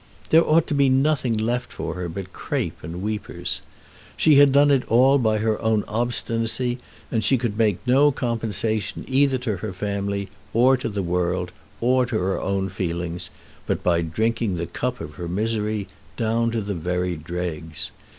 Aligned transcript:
There 0.31 0.43
ought 0.43 0.65
to 0.65 0.73
be 0.73 0.89
nothing 0.89 1.37
left 1.37 1.71
for 1.71 1.93
her 1.93 2.09
but 2.09 2.33
crape 2.33 2.81
and 2.83 3.03
weepers. 3.03 3.61
She 4.17 4.37
had 4.37 4.51
done 4.51 4.71
it 4.71 4.83
all 4.89 5.19
by 5.19 5.37
her 5.37 5.61
own 5.61 5.83
obstinacy, 5.87 6.79
and 7.11 7.23
she 7.23 7.37
could 7.37 7.55
make 7.55 7.77
no 7.85 8.11
compensation 8.11 9.05
either 9.07 9.37
to 9.37 9.57
her 9.57 9.73
family, 9.73 10.29
or 10.55 10.75
to 10.75 10.89
the 10.89 11.03
world, 11.03 11.51
or 11.79 12.07
to 12.07 12.17
her 12.17 12.41
own 12.41 12.67
feelings, 12.69 13.29
but 13.67 13.83
by 13.83 14.01
drinking 14.01 14.55
the 14.55 14.65
cup 14.65 15.01
of 15.01 15.13
her 15.21 15.27
misery 15.27 15.85
down 16.17 16.49
to 16.49 16.61
the 16.61 16.73
very 16.73 17.15
dregs. 17.15 17.91